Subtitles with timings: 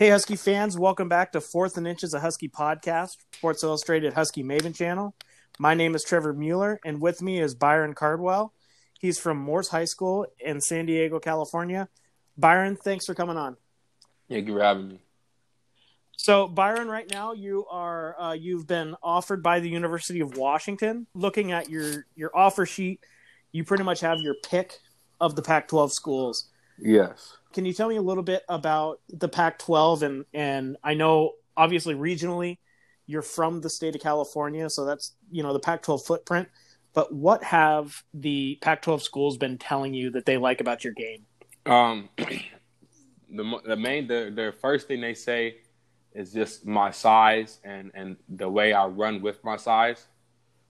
[0.00, 4.44] Hey, Husky fans, welcome back to Fourth and Inches, a Husky podcast, Sports Illustrated Husky
[4.44, 5.16] Maven channel.
[5.58, 8.54] My name is Trevor Mueller, and with me is Byron Cardwell.
[9.00, 11.88] He's from Morse High School in San Diego, California.
[12.36, 13.56] Byron, thanks for coming on.
[14.28, 15.00] Thank you for having me.
[16.16, 21.08] So, Byron, right now you are uh, you've been offered by the University of Washington.
[21.12, 23.00] Looking at your your offer sheet,
[23.50, 24.78] you pretty much have your pick
[25.20, 26.50] of the Pac-12 schools.
[26.78, 27.37] Yes.
[27.52, 31.94] Can you tell me a little bit about the Pac-12 and and I know obviously
[31.94, 32.58] regionally
[33.06, 36.48] you're from the state of California, so that's you know the Pac-12 footprint.
[36.92, 41.24] But what have the Pac-12 schools been telling you that they like about your game?
[41.66, 45.56] Um, the the main the the first thing they say
[46.14, 50.06] is just my size and and the way I run with my size.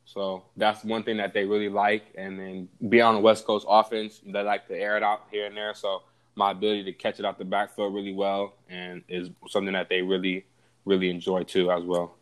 [0.05, 2.15] So that's one thing that they really like.
[2.17, 5.47] And then being on the West Coast offense, they like to air it out here
[5.47, 5.75] and there.
[5.75, 6.03] So
[6.39, 10.01] my ability to catch it out the backfield really well and is something that they
[10.01, 10.47] really
[10.85, 12.15] really enjoy too as well.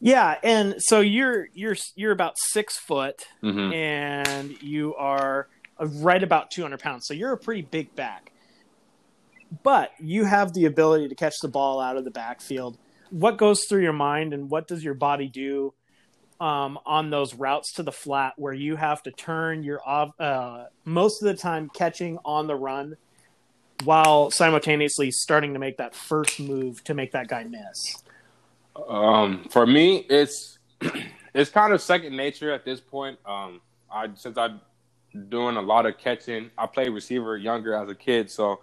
[0.00, 3.74] Yeah, and so you're you're you're about six foot, Mhm.
[3.74, 5.48] and you are
[5.80, 7.06] right about two hundred pounds.
[7.06, 8.30] So you're a pretty big back,
[9.64, 12.78] but you have the ability to catch the ball out of the backfield.
[13.10, 15.74] What goes through your mind, and what does your body do
[16.40, 20.66] um, on those routes to the flat where you have to turn your off uh,
[20.84, 22.96] most of the time catching on the run,
[23.84, 28.02] while simultaneously starting to make that first move to make that guy miss?
[28.88, 30.58] Um, for me, it's
[31.34, 33.18] it's kind of second nature at this point.
[33.26, 34.60] Um, I since I'm
[35.28, 38.60] doing a lot of catching, I played receiver younger as a kid, so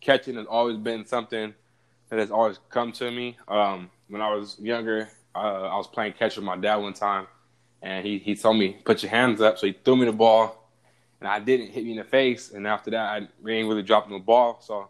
[0.00, 1.54] catching has always been something
[2.08, 3.36] that has always come to me.
[3.48, 7.26] Um, when I was younger, uh, I was playing catch with my dad one time,
[7.82, 10.68] and he he told me put your hands up, so he threw me the ball,
[11.20, 14.12] and I didn't hit me in the face, and after that, I ain't really dropping
[14.12, 14.88] the ball, so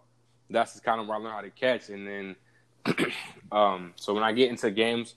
[0.51, 2.37] that's kind of where I learned how to catch, and then.
[3.53, 5.15] Um, so when I get into games,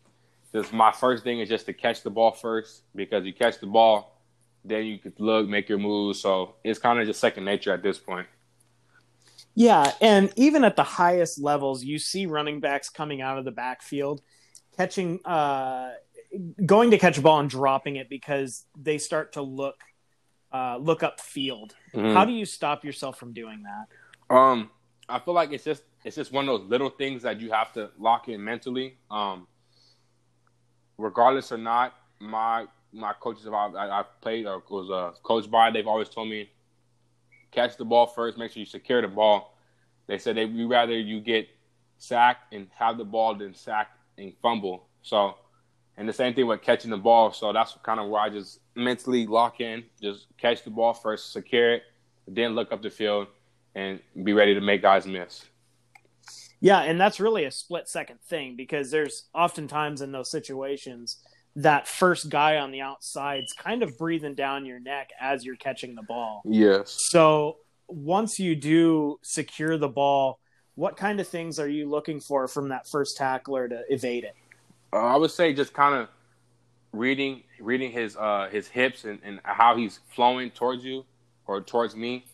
[0.53, 3.65] just my first thing is just to catch the ball first because you catch the
[3.65, 4.21] ball,
[4.63, 6.21] then you could look, make your moves.
[6.21, 8.27] So it's kind of just second nature at this point.
[9.55, 13.51] Yeah, and even at the highest levels, you see running backs coming out of the
[13.51, 14.21] backfield,
[14.77, 15.93] catching, uh,
[16.65, 19.81] going to catch a ball and dropping it because they start to look,
[20.53, 21.75] uh, look up field.
[21.93, 22.13] Mhm.
[22.13, 24.35] How do you stop yourself from doing that?
[24.35, 24.69] Um,
[25.09, 27.73] I feel like it's just it's just one of those little things that you have
[27.73, 28.97] to lock in mentally.
[29.09, 29.47] Um,
[30.97, 35.69] regardless or not, my my coaches I, I, I've played or was uh, coached by,
[35.71, 36.49] they've always told me
[37.51, 39.57] catch the ball first, make sure you secure the ball.
[40.07, 41.47] They said they would rather you get
[41.97, 44.87] sacked and have the ball than sacked and fumble.
[45.01, 45.35] So,
[45.97, 47.31] and the same thing with catching the ball.
[47.31, 51.31] So that's kind of where I just mentally lock in, just catch the ball first,
[51.31, 51.83] secure it,
[52.27, 53.27] then look up the field
[53.75, 55.45] and be ready to make guys miss.
[56.59, 61.17] Yeah, and that's really a split second thing because there's oftentimes in those situations
[61.55, 65.95] that first guy on the outside's kind of breathing down your neck as you're catching
[65.95, 66.41] the ball.
[66.45, 66.97] Yes.
[67.09, 67.57] So
[67.87, 70.39] once you do secure the ball,
[70.77, 74.35] what kind of things are you looking for from that first tackler to evade it?
[74.93, 76.07] Uh, I would say just kind of
[76.93, 81.03] reading reading his uh, his hips and, and how he's flowing towards you
[81.47, 82.25] or towards me.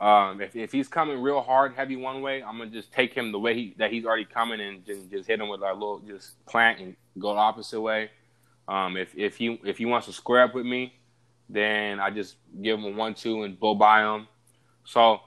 [0.00, 3.30] Um, if, if he's coming real hard, heavy one way, I'm gonna just take him
[3.30, 6.00] the way he that he's already coming and just, just hit him with a little
[6.00, 8.10] just plant and go the opposite way.
[8.68, 10.94] Um, if if he if he wants to square up with me,
[11.50, 14.28] then I just give him a one two and blow by him.
[14.84, 15.20] So,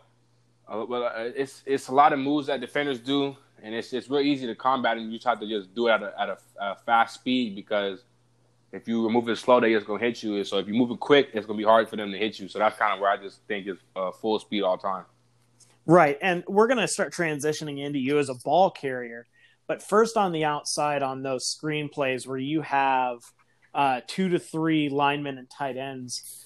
[0.68, 4.10] uh, well, uh, it's it's a lot of moves that defenders do, and it's it's
[4.10, 6.30] real easy to combat, and you just have to just do it at a at
[6.30, 8.04] a, a fast speed because
[8.72, 10.44] if you move it slow, they just gonna hit you.
[10.44, 12.48] So if you move it quick, it's gonna be hard for them to hit you.
[12.48, 15.06] So that's kind of where I just think is uh, full speed all time.
[15.86, 16.18] Right.
[16.22, 19.28] And we're to start transitioning into you as a ball carrier.
[19.68, 23.20] But first, on the outside, on those screen plays where you have
[23.74, 26.45] uh, two to three linemen and tight ends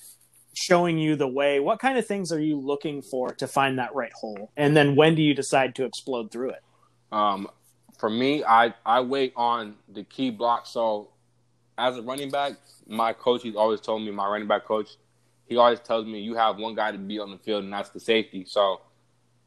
[0.53, 3.93] showing you the way, what kind of things are you looking for to find that
[3.95, 4.51] right hole?
[4.57, 6.63] And then when do you decide to explode through it?
[7.11, 7.49] Um,
[7.97, 10.65] for me, I I wait on the key block.
[10.67, 11.09] So
[11.77, 12.53] as a running back,
[12.87, 14.97] my coach he's always told me, my running back coach,
[15.47, 17.89] he always tells me you have one guy to be on the field, and that's
[17.89, 18.45] the safety.
[18.45, 18.81] So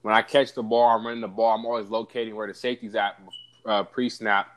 [0.03, 1.55] when I catch the ball, I'm running the ball.
[1.55, 3.21] I'm always locating where the safety's at
[3.65, 4.49] uh, pre-snap.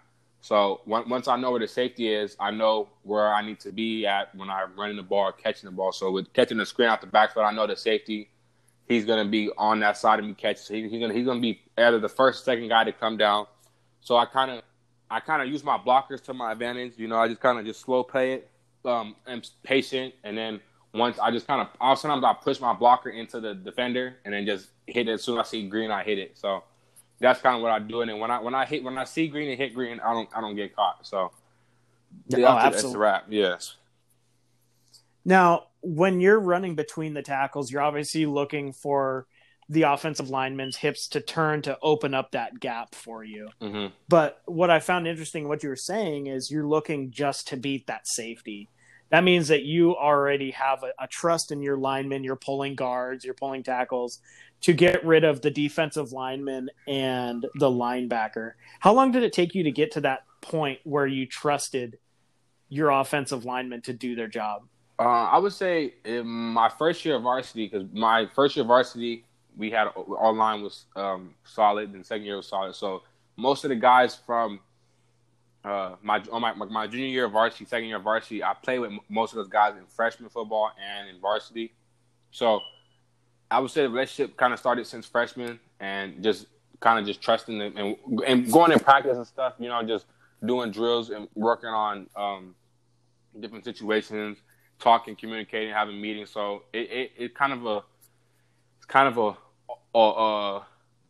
[0.45, 3.71] So on- once I know where the safety is, I know where I need to
[3.71, 5.91] be at when I'm running the ball, catching the ball.
[5.91, 8.29] So with catching the screen out the backfield, I know the safety.
[8.87, 10.61] He's gonna be on that side of me catching.
[10.61, 13.47] So he, he's gonna he's gonna be either the first, second guy to come down.
[14.01, 14.61] So I kind of
[15.09, 16.93] I kind of use my blockers to my advantage.
[16.97, 18.51] You know, I just kind of just slow play it,
[18.85, 20.61] um, and patient, and then
[20.93, 24.45] once I just kind of, sometimes I push my blocker into the defender and then
[24.45, 26.37] just hit it as soon as I see green, I hit it.
[26.37, 26.63] So
[27.25, 28.01] that's kind of what I do.
[28.01, 30.29] And when I when I hit when I see green and hit green, I don't
[30.35, 30.99] I don't get caught.
[31.05, 31.31] So
[32.27, 33.25] yeah, oh, that's a wrap.
[33.29, 33.75] Yes.
[35.25, 39.25] Now, when you're running between the tackles, you're obviously looking for
[39.67, 43.49] the offensive lineman's hips to turn to open up that gap for you.
[43.59, 43.87] Mm-hmm.
[44.07, 47.87] But what I found interesting, what you were saying, is you're looking just to beat
[47.87, 48.69] that safety.
[49.09, 52.23] That means that you already have a, a trust in your linemen.
[52.23, 54.19] You're pulling guards, you're pulling tackles
[54.61, 58.53] to get rid of the defensive lineman and the linebacker.
[58.79, 61.97] How long did it take you to get to that point where you trusted
[62.69, 64.63] your offensive linemen to do their job?
[64.97, 68.67] Uh, I would say in my first year of varsity, because my first year of
[68.67, 69.25] varsity,
[69.57, 72.75] we had our line was um, solid, and second year was solid.
[72.75, 73.03] So
[73.37, 74.59] most of the guys from
[75.65, 78.79] uh, my on my, my junior year of varsity, second year of varsity, I played
[78.79, 81.73] with most of those guys in freshman football and in varsity.
[82.29, 82.59] So
[83.49, 86.45] I would say the relationship kind of started since freshman, and just
[86.81, 87.97] kind of just trusting them and,
[88.27, 89.53] and going in practice and stuff.
[89.57, 90.05] You know, just
[90.45, 92.53] doing drills and working on um,
[93.39, 94.37] different situations,
[94.79, 96.29] talking, communicating, having meetings.
[96.29, 97.81] So it, it, it kind of a
[98.77, 100.65] it's kind of a a, a,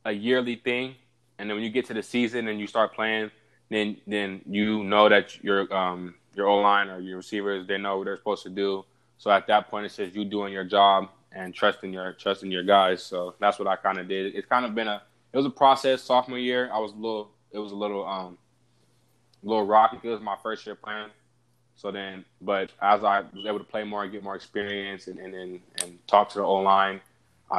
[0.05, 0.95] a yearly thing,
[1.39, 3.31] and then when you get to the season and you start playing,
[3.75, 7.97] then then you know that your um your O line or your receivers they know
[7.97, 8.85] what they're supposed to do.
[9.17, 12.63] So at that point, it's just you doing your job and trusting your trusting your
[12.63, 13.03] guys.
[13.03, 14.35] So that's what I kind of did.
[14.35, 15.01] It's kind of been a
[15.33, 16.01] it was a process.
[16.01, 18.37] Sophomore year, I was a little it was a little um
[19.43, 21.09] a little rocky it was my first year playing.
[21.77, 25.19] So then, but as I was able to play more and get more experience and
[25.19, 27.01] and and, and talk to the O line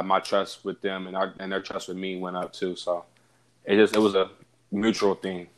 [0.04, 2.76] my trust with them and our, and their trust with me went up too.
[2.76, 3.04] So
[3.64, 4.30] it just it was a
[4.70, 5.48] mutual thing.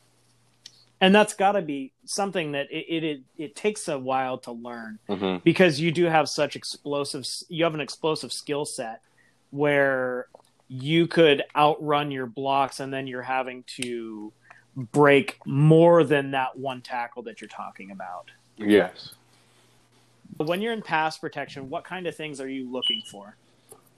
[1.01, 4.99] And that's got to be something that it, it it takes a while to learn
[5.09, 5.39] mm-hmm.
[5.45, 9.01] because you do have such explosive you have an explosive skill set
[9.51, 10.27] where
[10.69, 14.33] you could outrun your blocks and then you're having to
[14.77, 18.31] break more than that one tackle that you're talking about.
[18.57, 19.15] Yes.
[20.37, 23.37] When you're in pass protection, what kind of things are you looking for?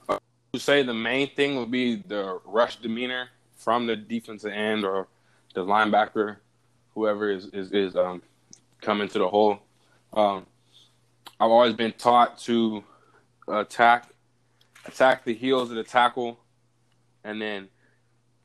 [0.09, 0.17] I
[0.53, 5.07] would say the main thing would be the rush demeanor from the defensive end or
[5.53, 6.37] the linebacker,
[6.93, 8.21] whoever is is, is um,
[8.81, 9.59] coming to the hole.
[10.13, 10.45] Um,
[11.39, 12.83] I've always been taught to
[13.47, 14.09] attack
[14.85, 16.39] attack the heels of the tackle,
[17.23, 17.69] and then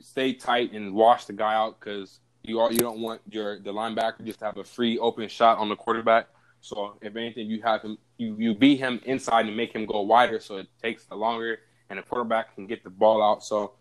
[0.01, 3.73] stay tight and wash the guy out because you are, you don't want your the
[3.73, 6.29] linebacker just to have a free open shot on the quarterback.
[6.61, 10.01] So if anything, you have him you you beat him inside and make him go
[10.03, 11.59] wider, so it takes longer
[11.89, 13.45] and the quarterback can get the ball out.
[13.45, 13.75] So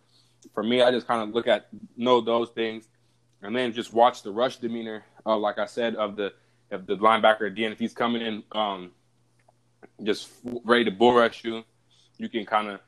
[0.53, 1.67] for me, I just kind of look at
[1.97, 2.87] know those things,
[3.41, 5.05] and then just watch the rush demeanor.
[5.25, 6.33] Uh, like I said, of the
[6.71, 8.91] of the linebacker again, if he's coming in, um,
[10.03, 10.29] just
[10.63, 11.63] ready to bull rush you,
[12.17, 12.79] you can kind of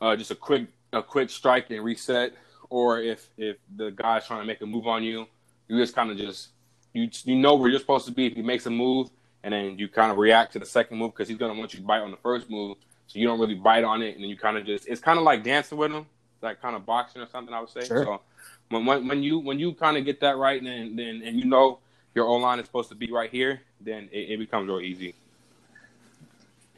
[0.00, 2.32] uh, just a quick a quick strike and reset.
[2.70, 5.26] Or if if the guy's trying to make a move on you,
[5.68, 6.48] you just kind of just
[6.92, 9.10] you you know where you're supposed to be if he makes a move,
[9.42, 11.72] and then you kind of react to the second move because he's going to want
[11.74, 12.76] you to bite on the first move.
[13.06, 15.18] So you don't really bite on it, and then you kind of just it's kind
[15.18, 16.06] of like dancing with them,
[16.40, 17.54] like kind of boxing or something.
[17.54, 17.84] I would say.
[17.84, 18.04] Sure.
[18.04, 18.20] So
[18.68, 21.44] when when, when you when you kind of get that right, then then and you
[21.44, 21.78] know
[22.14, 25.14] your O line is supposed to be right here, then it, it becomes real easy.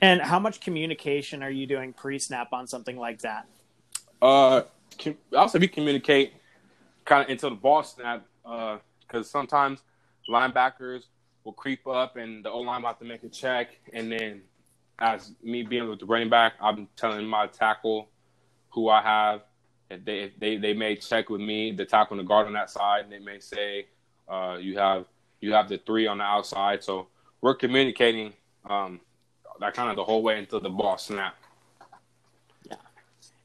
[0.00, 3.46] And how much communication are you doing pre-snap on something like that?
[4.20, 4.62] Uh,
[5.34, 6.34] also we communicate
[7.04, 9.80] kind of until the ball snap, uh, because uh, sometimes
[10.28, 11.04] linebackers
[11.44, 14.42] will creep up and the O line about to make a check, and then
[14.98, 18.08] as me being with the running back, I'm telling my tackle
[18.70, 19.42] who I have.
[19.90, 22.52] If they if they they may check with me, the tackle and the guard on
[22.54, 23.86] that side, and they may say,
[24.28, 25.06] uh, "You have
[25.40, 27.06] you have the three on the outside." So
[27.40, 28.32] we're communicating
[28.68, 29.00] um,
[29.60, 31.36] that kind of the whole way until the ball snap.
[32.68, 32.76] Yeah,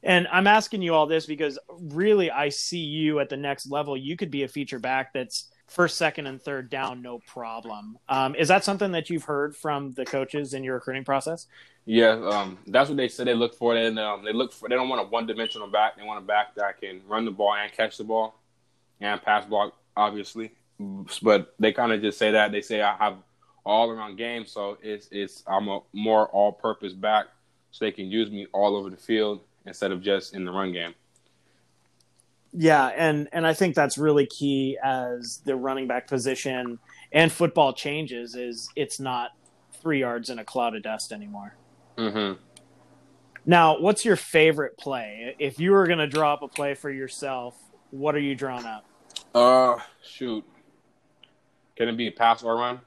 [0.02, 3.96] and I'm asking you all this because really, I see you at the next level.
[3.96, 7.98] You could be a feature back that's first, second, and third down, no problem.
[8.10, 11.48] Um, is that something that you've heard from the coaches in your recruiting process?
[11.86, 13.74] Yeah, um, that's what they said they look for.
[13.74, 14.70] They, um, they look for.
[14.70, 15.98] They don't want a one-dimensional back.
[15.98, 18.36] They want a back that can run the ball and catch the ball,
[19.00, 20.52] and pass block, obviously.
[21.22, 23.18] But they kind of just say that they say I have
[23.64, 27.28] all-around game, so it's it's I'm a more all-purpose back,
[27.72, 30.72] so they can use me all over the field instead of just in the run
[30.72, 30.94] game.
[32.54, 36.80] Yeah, and and I think that's really key as the running back position
[37.12, 38.36] and football changes.
[38.36, 39.32] Is it's not
[39.82, 41.56] three yards in a cloud of dust anymore.
[41.98, 42.40] Mm-hmm.
[43.46, 45.36] Now, what's your favorite play?
[45.40, 47.58] If you were going to draw up a play for yourself,
[47.90, 48.86] what are you drawing up?
[49.34, 50.44] Uh, shoot.
[51.76, 52.82] Can it be a pass or run?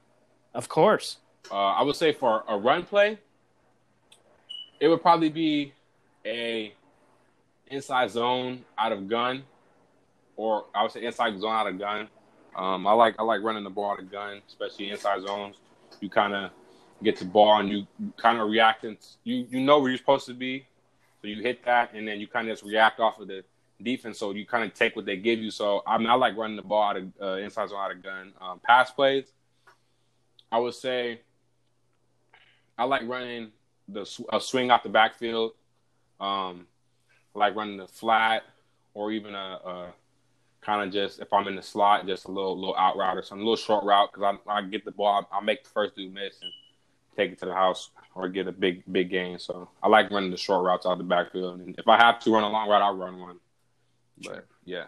[0.53, 1.17] Of course.
[1.51, 3.19] Uh, I would say for a run play,
[4.79, 5.73] it would probably be
[6.25, 6.73] a
[7.67, 9.43] inside zone out of gun
[10.35, 12.07] or I would say inside zone out of gun.
[12.55, 15.57] Um, I like I like running the ball out of gun, especially inside zones.
[15.99, 16.51] You kind of
[17.03, 17.87] get the ball and you
[18.17, 20.65] kind of react and you you know where you're supposed to be,
[21.21, 23.43] so you hit that and then you kind of just react off of the
[23.81, 24.17] defense.
[24.19, 25.51] So you kind of take what they give you.
[25.51, 28.01] So I mean I like running the ball out of uh, inside zone out of
[28.01, 28.33] gun.
[28.39, 29.25] Um, pass plays,
[30.51, 31.19] I would say
[32.77, 33.51] I like running
[33.87, 35.51] the a swing out the backfield.
[36.19, 36.67] Um,
[37.35, 38.43] I like running the flat
[38.93, 39.93] or even a, a
[40.65, 43.21] kind of just if I'm in the slot, just a little little out route or
[43.21, 45.95] something, a little short route because I I get the ball, I, make the first
[45.95, 46.51] dude miss and
[47.15, 49.37] take it to the house or get a big big gain.
[49.37, 52.31] So I like running the short routes out the backfield, and if I have to
[52.31, 53.39] run a long route, I'll run one.
[54.23, 54.85] But yeah.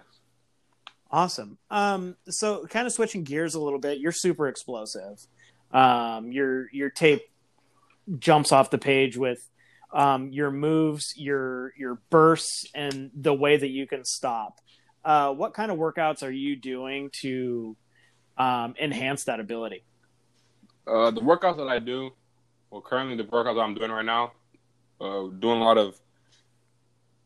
[1.09, 1.57] Awesome.
[1.71, 5.25] Um, so kind of switching gears a little bit, you're super explosive.
[5.71, 7.21] Um, your your tape
[8.19, 9.39] jumps off the page with
[9.93, 14.59] um, your moves, your your bursts, and the way that you can stop.
[15.07, 17.77] Uh, what kind of workouts are you doing to
[18.37, 19.81] um, enhance that ability?
[20.85, 22.11] Uh, the workouts that I do,
[22.69, 24.33] well, currently the workouts I'm doing right now,
[24.99, 25.97] uh, doing a lot of.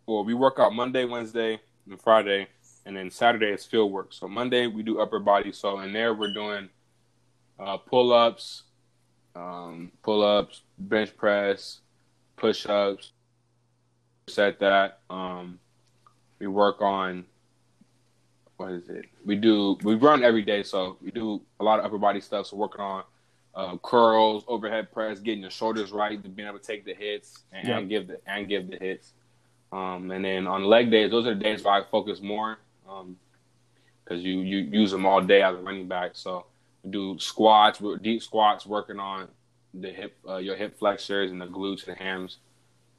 [0.06, 1.60] Well, we work out Monday, Wednesday,
[1.90, 2.50] and Friday,
[2.86, 4.14] and then Saturday is field work.
[4.14, 5.52] So Monday we do upper body.
[5.52, 6.70] So in there we're doing
[7.60, 8.62] uh, pull ups,
[9.36, 11.80] um, pull ups, bench press,
[12.36, 13.14] push ups.
[14.28, 15.00] Set that.
[15.10, 15.60] Um,
[16.38, 17.26] we work on
[18.62, 19.06] what is it?
[19.26, 22.46] We do we run every day, so we do a lot of upper body stuff.
[22.48, 23.04] So working on
[23.56, 27.68] uh, curls, overhead press, getting your shoulders right, being able to take the hits and,
[27.68, 27.80] yep.
[27.80, 29.14] and give the and give the hits.
[29.72, 33.02] Um, and then on leg days, those are the days where I focus more because
[33.02, 33.18] um,
[34.20, 36.12] you you use them all day as a running back.
[36.14, 36.46] So
[36.84, 39.28] we do squats, deep squats, working on
[39.74, 42.38] the hip, uh, your hip flexors and the glutes and hams,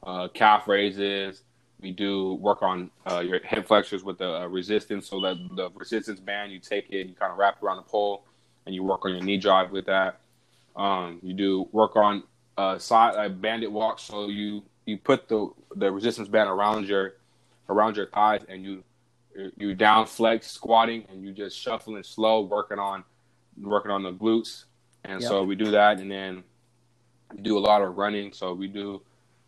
[0.01, 1.43] uh, calf raises,
[1.83, 5.09] we do work on uh, your hip flexors with the uh, resistance.
[5.09, 7.83] So that the resistance band, you take it, you kind of wrap it around the
[7.83, 8.23] pole,
[8.65, 10.19] and you work on your knee drive with that.
[10.75, 12.23] Um, you do work on
[12.57, 13.99] uh, side uh, bandit walk.
[13.99, 17.15] So you you put the the resistance band around your
[17.69, 18.83] around your thighs, and you
[19.57, 23.03] you down flex squatting, and you just shuffling slow, working on
[23.61, 24.63] working on the glutes.
[25.03, 25.29] And yep.
[25.29, 26.43] so we do that, and then
[27.35, 28.31] we do a lot of running.
[28.31, 29.01] So we do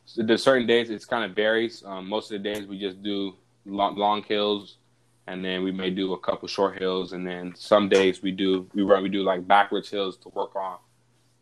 [0.05, 1.83] so there's certain days it's kind of varies.
[1.85, 3.35] Um, most of the days we just do
[3.65, 4.77] long, long, hills,
[5.27, 8.69] and then we may do a couple short hills, and then some days we do
[8.73, 10.77] we run we do like backwards hills to work on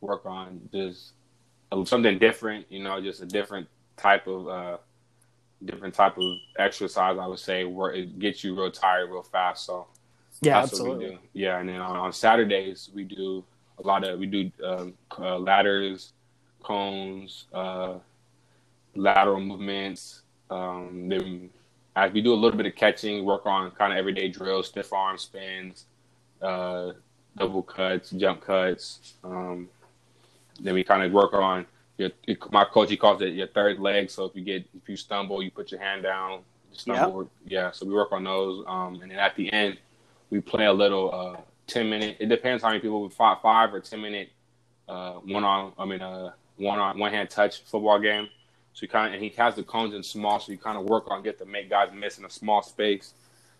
[0.01, 1.12] work on just
[1.86, 2.65] something different.
[2.70, 3.67] You know, just a different
[3.98, 4.77] type of uh,
[5.65, 7.17] different type of exercise.
[7.20, 9.65] I would say where it gets you real tired real fast.
[9.65, 9.88] So
[10.41, 11.20] yeah, absolutely.
[11.34, 13.43] Yeah, and then on, on, Saturdays we do
[13.77, 16.13] a lot of we do um, uh, ladders,
[16.63, 17.46] cones.
[17.53, 17.96] Uh,
[18.95, 20.21] lateral movements.
[20.50, 21.50] Um, then
[21.95, 24.93] as we do a little bit of catching, work on kind of everyday drills, stiff
[24.93, 25.85] arm spins,
[26.41, 26.91] uh,
[27.38, 29.13] double cuts, jump cuts.
[29.23, 29.69] Um,
[30.59, 31.65] then we kind of work on
[31.97, 32.09] your,
[32.51, 34.09] my coach he calls it your third leg.
[34.09, 36.41] So if you get if you stumble, you put your hand down.
[36.71, 37.31] Stumble, yep.
[37.45, 37.71] yeah.
[37.71, 39.77] So we work on those, um, and then at the end
[40.29, 42.17] we play a little uh, ten minute.
[42.19, 44.29] It depends how many people five five or ten minute
[44.89, 45.73] uh, one on.
[45.77, 48.27] I mean, uh, one on one hand touch football game.
[48.74, 50.86] So you kind of, and he has the cones in small, so you kind of
[50.86, 53.13] work on get to make guys miss in a small space.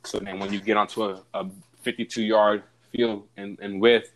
[0.03, 1.50] So then when you get onto a, a
[1.82, 4.12] 52 yard field and, and width,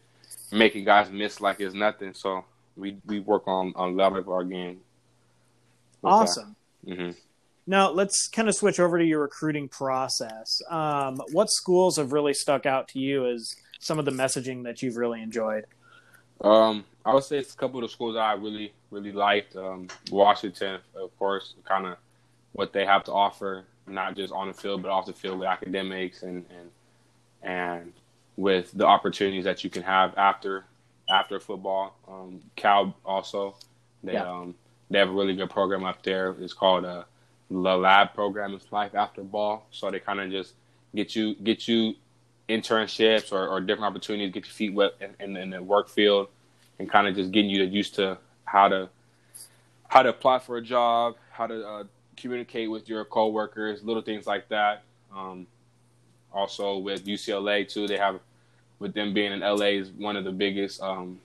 [0.52, 2.14] making guys miss like it's nothing.
[2.14, 4.82] So we we work on on level of our game.
[6.04, 6.56] Awesome.
[6.86, 7.12] Mm-hmm.
[7.66, 10.62] Now let's kind of switch over to your recruiting process.
[10.70, 14.82] Um, what schools have really stuck out to you as some of the messaging that
[14.82, 15.66] you've really enjoyed?
[16.42, 19.56] Um, I would say it's a couple of the schools that I really, really liked.
[19.56, 21.98] Um, Washington, of course, kind of
[22.52, 25.48] what they have to offer, not just on the field, but off the field with
[25.48, 26.70] academics and and
[27.44, 27.94] and
[28.36, 30.66] with the opportunities that you can have after
[31.10, 31.96] after football.
[32.10, 33.56] Um, Cal also,
[34.04, 34.30] they yeah.
[34.30, 34.54] um,
[34.90, 36.36] they have a really good program up there.
[36.42, 37.04] It's called a uh,
[37.50, 38.54] the Lab program.
[38.54, 40.56] It's life after ball, so they kind of just
[40.94, 41.96] get you get you
[42.50, 46.30] internships or, or different opportunities, get your feet wet in, in, in the work field,
[46.80, 48.90] and kind of just getting you used to how to
[49.88, 51.84] how to apply for a job, how to uh,
[52.18, 54.84] communicate with your coworkers, little things like that.
[55.16, 55.48] Um,
[56.34, 58.20] also with UCLA too, they have
[58.80, 61.20] with them being in LA is one of the biggest um,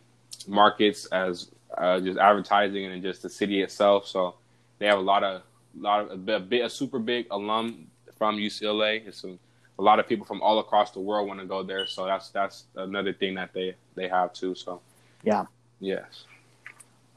[0.47, 4.07] markets as uh, just advertising and just the city itself.
[4.07, 4.35] So
[4.79, 5.43] they have a lot of
[5.79, 9.07] lot of a, bit a super big alum from UCLA.
[9.07, 9.37] It's a,
[9.79, 11.87] a lot of people from all across the world want to go there.
[11.87, 14.55] So that's that's another thing that they they have too.
[14.55, 14.81] So
[15.23, 15.45] yeah.
[15.81, 16.25] Yes.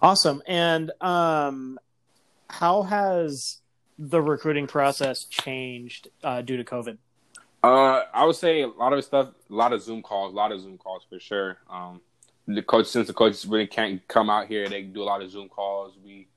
[0.01, 0.41] Awesome.
[0.47, 1.79] And um,
[2.49, 3.61] how has
[3.97, 6.97] the recruiting process changed uh, due to COVID?
[7.63, 10.51] Uh, I would say a lot of stuff, a lot of Zoom calls, a lot
[10.51, 11.57] of Zoom calls for sure.
[11.69, 12.01] Um,
[12.47, 15.31] the coach, since the coaches really can't come out here, they do a lot of
[15.31, 15.93] Zoom calls.
[16.03, 16.27] We,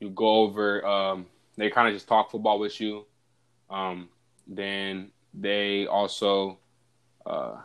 [0.00, 1.26] you go over, um,
[1.56, 3.06] they kind of just talk football with you.
[3.70, 4.10] Um,
[4.46, 6.58] then they also,
[7.24, 7.56] uh,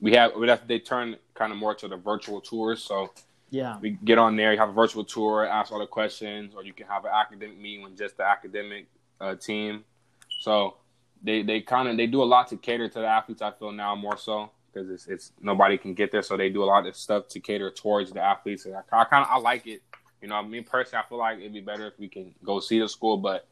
[0.00, 2.82] we have, we have, they turn kind of more to the virtual tours.
[2.82, 3.10] So
[3.50, 3.78] Yeah.
[3.80, 6.72] we get on there, you have a virtual tour, ask all the questions, or you
[6.72, 8.86] can have an academic meeting with just the academic
[9.20, 9.84] uh, team.
[10.40, 10.76] So
[11.22, 13.42] they they kind of they do a lot to cater to the athletes.
[13.42, 16.62] I feel now more so because it's it's nobody can get there, so they do
[16.62, 18.64] a lot of stuff to cater towards the athletes.
[18.64, 19.82] And I, I kind of I like it.
[20.22, 22.60] You know, I mean personally, I feel like it'd be better if we can go
[22.60, 23.46] see the school, but.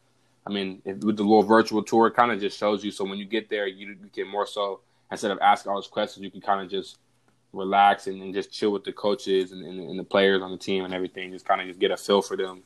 [0.46, 2.90] I mean, if, with the little virtual tour, it kind of just shows you.
[2.90, 5.88] So when you get there, you, you can more so instead of asking all those
[5.88, 6.98] questions, you can kind of just
[7.52, 10.58] relax and, and just chill with the coaches and, and, and the players on the
[10.58, 11.32] team and everything.
[11.32, 12.62] Just kind of just get a feel for them.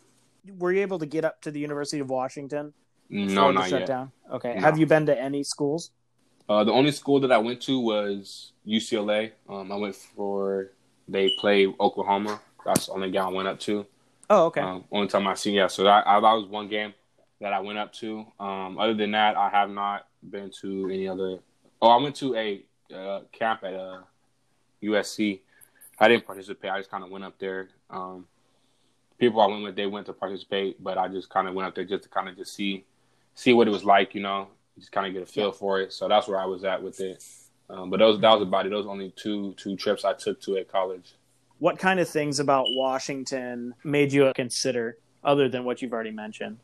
[0.59, 2.73] Were you able to get up to the University of Washington?
[3.09, 3.81] No, not yet.
[3.81, 4.13] shutdown?
[4.31, 4.55] Okay.
[4.55, 4.61] No.
[4.61, 5.91] Have you been to any schools?
[6.49, 9.33] Uh, the only school that I went to was UCLA.
[9.49, 10.73] Um, I went for
[11.09, 12.41] they play Oklahoma.
[12.65, 13.87] That's the only game I went up to.
[14.31, 14.61] Oh, okay.
[14.61, 15.67] Um, only time I seen yeah.
[15.67, 16.95] So that, I, that was one game
[17.41, 18.27] that I went up to.
[18.41, 21.39] Um, other than that, I have not been to any other.
[21.83, 22.63] Oh, I went to a
[22.95, 24.03] uh, camp at uh,
[24.83, 25.41] USC.
[25.99, 26.71] I didn't participate.
[26.71, 27.71] I just kind of went up there.
[27.91, 28.27] Um,
[29.19, 31.75] people I went with, they went to participate, but I just kind of went up
[31.75, 32.85] there just to kind of just see
[33.35, 34.15] see what it was like.
[34.15, 34.49] You know,
[34.79, 35.93] just kind of get a feel for it.
[35.93, 37.25] So that's where I was at with it.
[37.69, 38.71] Um, but those that was about it.
[38.71, 41.15] Those only two two trips I took to at college.
[41.59, 46.59] what kind of things about Washington made you consider other than what you've already mentioned?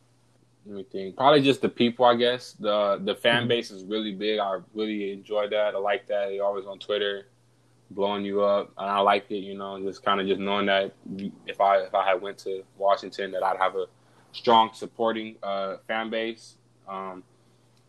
[0.69, 1.17] Let me think.
[1.17, 2.53] Probably just the people, I guess.
[2.53, 3.49] The the fan Mhm.
[3.49, 4.39] base is really big.
[4.39, 5.75] I really enjoy that.
[5.75, 6.29] I like that.
[6.29, 7.27] They're always on Twitter,
[7.91, 9.39] blowing you up, and I like it.
[9.39, 10.93] You know, just kind of just knowing that
[11.47, 13.87] if I if I had went to Washington, that I'd have a
[14.33, 16.57] strong supporting uh, fan base.
[16.87, 17.25] Um,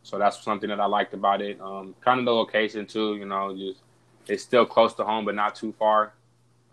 [0.03, 1.59] so that's something that I liked about it.
[1.59, 3.17] Um, kind of the location too.
[3.17, 3.81] You know, just
[4.29, 6.13] it's still close to home, but not too far.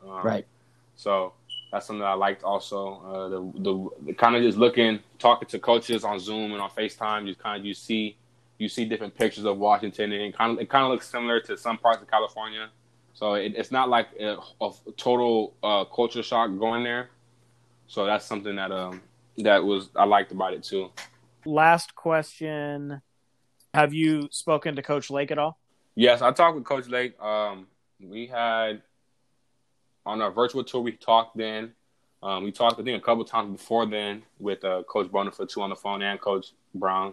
[0.06, 0.22] Um,
[0.94, 1.32] so
[1.72, 3.02] that's something that I liked also.
[3.04, 6.70] Uh, the, the the kind of just looking, talking to coaches on Zoom and on
[6.70, 7.26] Facetime.
[7.26, 8.16] You kind of you see
[8.58, 11.40] you see different pictures of Washington, and it kind of it kind of looks similar
[11.40, 12.68] to some parts of California.
[13.14, 17.10] So it, it's not like a, a total uh, culture shock going there.
[17.86, 19.02] So that's something that um
[19.38, 20.90] that was I liked about it too.
[21.44, 23.02] Last question.
[23.74, 25.58] Have you spoken to Coach Lake at all?
[25.94, 27.20] Yes, I talked with Coach Lake.
[27.20, 27.66] Um,
[28.00, 28.82] we had
[30.06, 30.80] on our virtual tour.
[30.80, 31.72] We talked then.
[32.22, 35.60] Um, we talked, I think, a couple times before then with uh, Coach Bhonapha too
[35.60, 37.12] on the phone and Coach Brown.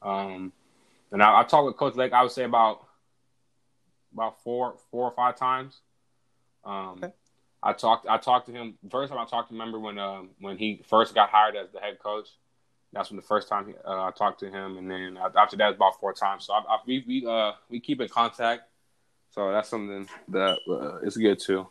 [0.00, 0.52] Um,
[1.10, 2.12] and I, I talked with Coach Lake.
[2.12, 2.86] I would say about
[4.12, 5.80] about four, four or five times.
[6.64, 7.12] Um, Okay.
[7.60, 8.06] I talked.
[8.08, 9.18] I talked to him first time.
[9.18, 9.60] I talked to him.
[9.60, 12.28] Remember when um, when he first got hired as the head coach?
[12.92, 15.98] That's when the first time uh, I talked to him, and then after that, about
[15.98, 16.46] four times.
[16.46, 18.62] So I, I, we we uh, we keep in contact.
[19.30, 21.66] So that's something that uh, is good too.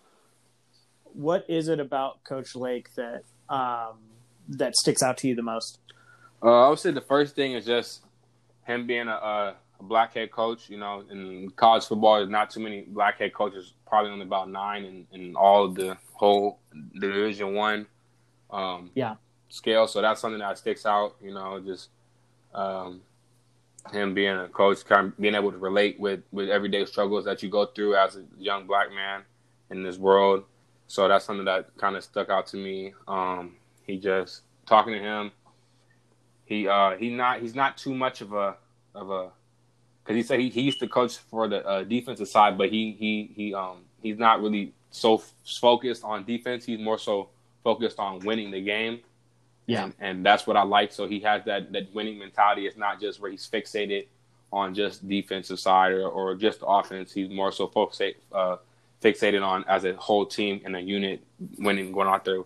[1.14, 4.00] What is it about Coach Lake that um,
[4.50, 5.80] that sticks out to you the most?
[6.42, 8.04] Uh, I would say the first thing is just
[8.66, 10.70] him being a, a, black head coach.
[10.70, 13.74] You know, in college football, there's not too many black head coaches.
[13.88, 16.60] Probably only about nine in, in all of the whole
[17.00, 17.88] Division One.
[18.52, 19.16] Um, Yeah.
[19.50, 19.88] Scale.
[19.88, 21.16] So that's something that sticks out.
[21.22, 21.90] You know, just
[22.54, 23.02] um,
[23.92, 27.42] him being a coach, kind of being able to relate with with everyday struggles that
[27.44, 29.24] you go through as a young black man
[29.70, 30.44] in this world.
[30.88, 32.94] So that's something that kind of stuck out to me.
[33.08, 35.32] Um, he just talking to him
[36.48, 38.56] he uh he not he's not too much of a
[38.96, 39.30] of a
[40.04, 42.94] because he said he, he used to coach for the uh, defensive side, but he
[42.94, 46.64] he he um he's not really so f- focused on defense.
[46.66, 47.30] He's more so
[47.64, 49.02] focused on winning the game.
[49.66, 49.84] Yeah.
[49.84, 50.94] and, and that's what I like.
[50.94, 52.66] So he has that that winning mentality.
[52.66, 54.08] It's not just where he's fixated
[54.54, 57.12] on just defensive side or, or just offense.
[57.12, 58.56] He's more so focused uh,
[59.02, 61.22] fixated on as a whole team and a unit
[61.60, 62.42] winning, going out there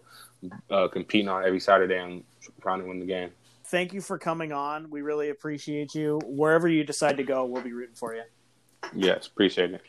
[0.69, 2.23] uh, competing on every Saturday and
[2.61, 3.31] trying to win the game.
[3.65, 4.89] Thank you for coming on.
[4.89, 6.19] We really appreciate you.
[6.25, 8.23] Wherever you decide to go, we'll be rooting for you.
[8.93, 9.81] Yes, appreciate it.